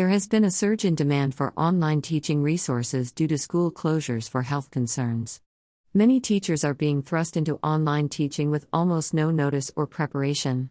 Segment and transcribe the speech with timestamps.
[0.00, 4.30] There has been a surge in demand for online teaching resources due to school closures
[4.30, 5.42] for health concerns.
[5.92, 10.70] Many teachers are being thrust into online teaching with almost no notice or preparation.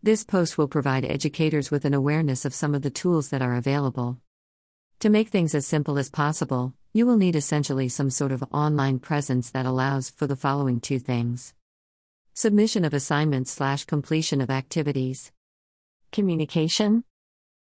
[0.00, 3.56] This post will provide educators with an awareness of some of the tools that are
[3.56, 4.18] available.
[5.00, 9.00] To make things as simple as possible, you will need essentially some sort of online
[9.00, 11.52] presence that allows for the following two things
[12.32, 15.32] submission of assignments slash completion of activities
[16.12, 17.02] communication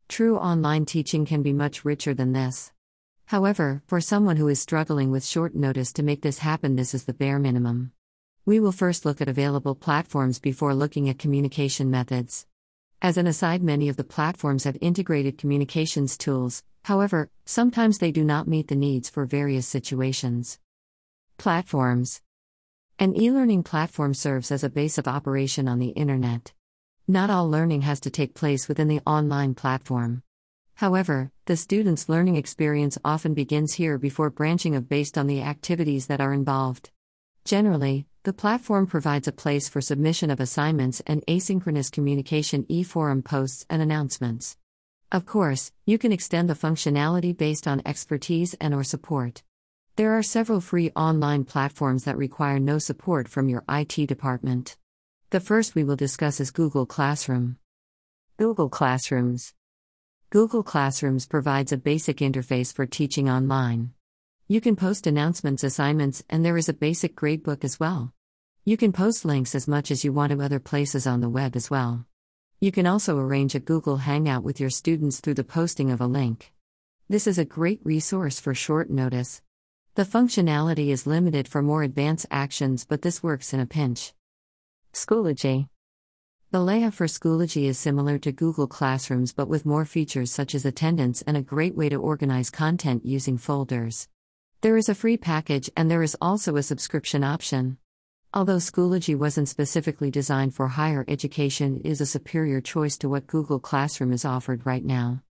[0.08, 2.72] true online teaching can be much richer than this.
[3.26, 7.04] However for someone who is struggling with short notice to make this happen this is
[7.04, 7.92] the bare minimum.
[8.44, 12.46] We will first look at available platforms before looking at communication methods.
[13.00, 18.24] As an aside, many of the platforms have integrated communications tools, however, sometimes they do
[18.24, 20.58] not meet the needs for various situations.
[21.38, 22.20] Platforms.
[22.98, 26.52] An e learning platform serves as a base of operation on the Internet.
[27.06, 30.22] Not all learning has to take place within the online platform.
[30.76, 36.06] However, the student's learning experience often begins here before branching of based on the activities
[36.06, 36.90] that are involved.
[37.44, 43.20] Generally, the platform provides a place for submission of assignments and asynchronous communication e forum
[43.20, 44.56] posts and announcements.
[45.12, 49.42] Of course, you can extend the functionality based on expertise and or support.
[49.96, 54.78] There are several free online platforms that require no support from your IT department.
[55.34, 57.56] The first we will discuss is Google Classroom.
[58.36, 59.52] Google Classrooms.
[60.30, 63.94] Google Classrooms provides a basic interface for teaching online.
[64.46, 68.12] You can post announcements, assignments, and there is a basic gradebook as well.
[68.64, 71.56] You can post links as much as you want to other places on the web
[71.56, 72.06] as well.
[72.60, 76.06] You can also arrange a Google Hangout with your students through the posting of a
[76.06, 76.52] link.
[77.08, 79.42] This is a great resource for short notice.
[79.96, 84.14] The functionality is limited for more advanced actions, but this works in a pinch.
[84.94, 85.66] Schoology
[86.52, 90.64] The layout for Schoology is similar to Google Classrooms but with more features such as
[90.64, 94.08] attendance and a great way to organize content using folders.
[94.60, 97.78] There is a free package and there is also a subscription option.
[98.32, 103.26] Although Schoology wasn't specifically designed for higher education, it is a superior choice to what
[103.26, 105.22] Google Classroom is offered right now.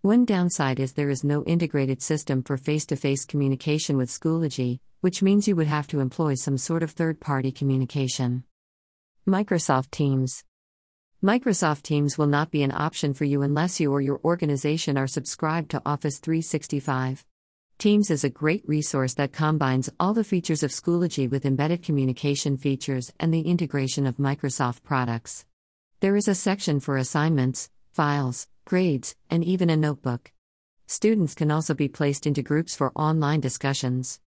[0.00, 4.80] One downside is there is no integrated system for face to face communication with Schoology,
[5.02, 8.44] which means you would have to employ some sort of third party communication.
[9.30, 10.42] Microsoft Teams
[11.22, 15.06] Microsoft Teams will not be an option for you unless you or your organization are
[15.06, 17.24] subscribed to Office 365.
[17.78, 22.56] Teams is a great resource that combines all the features of Schoology with embedded communication
[22.56, 25.44] features and the integration of Microsoft products.
[26.00, 30.32] There is a section for assignments, files, grades, and even a notebook.
[30.88, 34.18] Students can also be placed into groups for online discussions.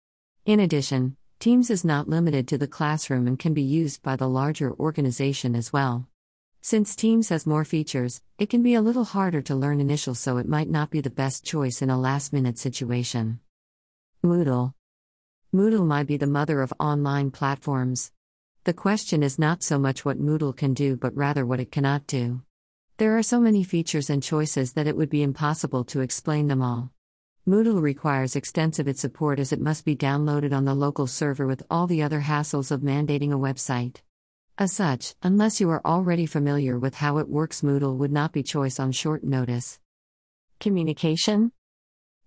[0.46, 4.28] In addition, Teams is not limited to the classroom and can be used by the
[4.28, 6.06] larger organization as well.
[6.60, 10.36] Since Teams has more features, it can be a little harder to learn initial, so
[10.36, 13.40] it might not be the best choice in a last minute situation.
[14.24, 14.74] Moodle
[15.52, 18.12] Moodle might be the mother of online platforms.
[18.62, 22.06] The question is not so much what Moodle can do, but rather what it cannot
[22.06, 22.42] do.
[22.98, 26.62] There are so many features and choices that it would be impossible to explain them
[26.62, 26.92] all.
[27.44, 31.60] Moodle requires extensive its support as it must be downloaded on the local server with
[31.68, 33.96] all the other hassles of mandating a website.
[34.58, 38.44] As such, unless you are already familiar with how it works, Moodle would not be
[38.44, 39.80] choice on short notice.
[40.60, 41.50] Communication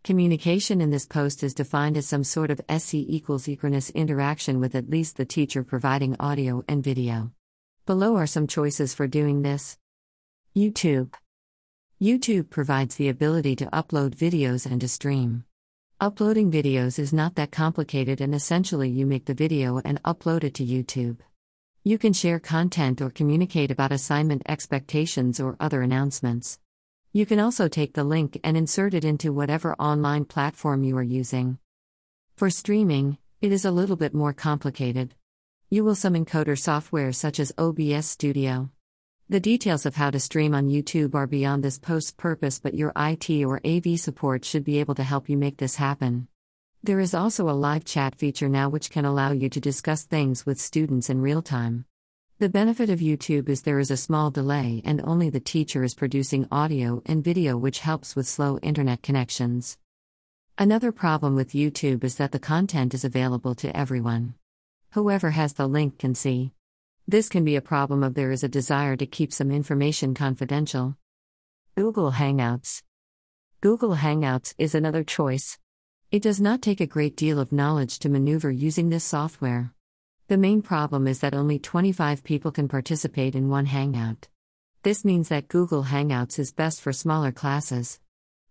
[0.03, 4.75] Communication in this post is defined as some sort of SC equals synchronous interaction with
[4.75, 7.31] at least the teacher providing audio and video.
[7.85, 9.77] Below are some choices for doing this.
[10.53, 11.13] YouTube
[12.01, 15.45] YouTube provides the ability to upload videos and to stream.
[16.01, 20.53] Uploading videos is not that complicated, and essentially, you make the video and upload it
[20.55, 21.19] to YouTube.
[21.85, 26.59] You can share content or communicate about assignment expectations or other announcements.
[27.13, 31.03] You can also take the link and insert it into whatever online platform you are
[31.03, 31.59] using.
[32.35, 35.15] For streaming, it is a little bit more complicated.
[35.69, 38.69] You will some encoder software such as OBS Studio.
[39.27, 42.91] The details of how to stream on YouTube are beyond this post's purpose, but your
[42.95, 46.27] IT or AV support should be able to help you make this happen.
[46.83, 50.45] There is also a live chat feature now which can allow you to discuss things
[50.45, 51.85] with students in real time.
[52.37, 55.95] The benefit of YouTube is there is a small delay and only the teacher is
[55.95, 59.79] producing audio and video, which helps with slow internet connections.
[60.59, 64.35] Another problem with YouTube is that the content is available to everyone.
[64.91, 66.51] Whoever has the link can see.
[67.07, 70.97] This can be a problem if there is a desire to keep some information confidential.
[71.75, 72.81] Google Hangouts
[73.61, 75.59] Google Hangouts is another choice.
[76.09, 79.71] It does not take a great deal of knowledge to maneuver using this software.
[80.29, 84.27] The main problem is that only 25 people can participate in one Hangout.
[84.81, 87.99] This means that Google Hangouts is best for smaller classes.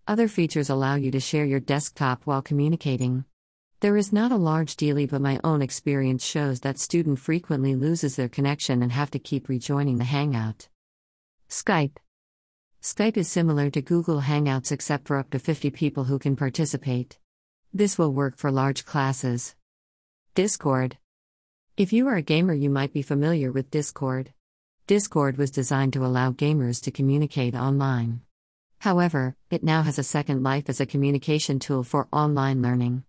[0.07, 3.25] Other features allow you to share your desktop while communicating.
[3.81, 8.17] There is not a large dealie, but my own experience shows that student frequently loses
[8.17, 10.69] their connection and have to keep rejoining the Hangout.
[11.49, 11.97] Skype
[12.83, 17.19] Skype is similar to Google Hangouts except for up to 50 people who can participate.
[17.73, 19.55] This will work for large classes.
[20.35, 20.99] Discord
[21.77, 24.33] If you are a gamer, you might be familiar with Discord.
[24.87, 28.21] Discord was designed to allow gamers to communicate online.
[28.81, 33.05] However, it now has a second life as a communication tool for online learning.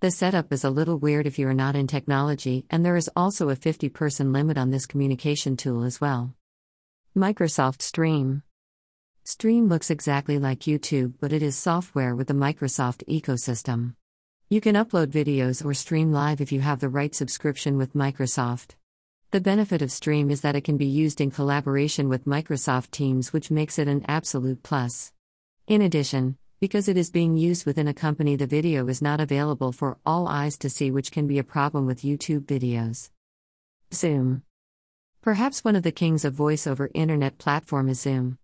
[0.00, 3.08] The setup is a little weird if you are not in technology, and there is
[3.16, 6.34] also a 50 person limit on this communication tool as well.
[7.16, 8.42] Microsoft Stream
[9.24, 13.94] Stream looks exactly like YouTube, but it is software with the Microsoft ecosystem.
[14.50, 18.74] You can upload videos or stream live if you have the right subscription with Microsoft.
[19.30, 23.32] The benefit of Stream is that it can be used in collaboration with Microsoft Teams,
[23.32, 25.14] which makes it an absolute plus.
[25.66, 29.72] In addition, because it is being used within a company, the video is not available
[29.72, 33.10] for all eyes to see, which can be a problem with YouTube videos.
[33.92, 34.42] Zoom.
[35.20, 38.38] Perhaps one of the kings of voice over internet platform is Zoom.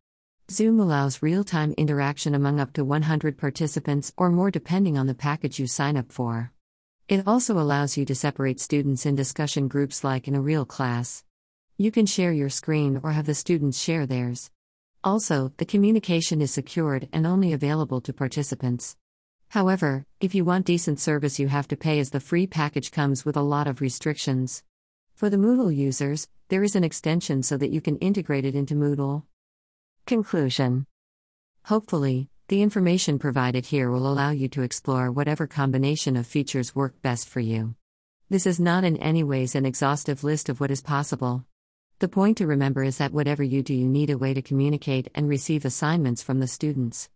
[0.51, 5.15] Zoom allows real time interaction among up to 100 participants or more depending on the
[5.15, 6.53] package you sign up for.
[7.09, 11.25] It also allows you to separate students in discussion groups like in a real class.
[11.79, 14.51] You can share your screen or have the students share theirs.
[15.05, 18.97] Also, the communication is secured and only available to participants.
[19.49, 23.25] However, if you want decent service, you have to pay as the free package comes
[23.25, 24.63] with a lot of restrictions.
[25.17, 28.75] For the Moodle users, there is an extension so that you can integrate it into
[28.75, 29.25] Moodle.
[30.07, 30.87] Conclusion
[31.65, 37.03] Hopefully, the information provided here will allow you to explore whatever combination of features work
[37.03, 37.75] best for you.
[38.31, 41.45] This is not in any ways an exhaustive list of what is possible.
[42.03, 45.07] The point to remember is that whatever you do, you need a way to communicate
[45.15, 47.09] and receive assignments from the students.